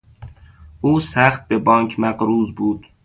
او 0.81 0.99
سخت 0.99 1.47
به 1.47 1.57
بانک 1.57 1.99
مقروض 1.99 2.51
بود. 2.51 2.85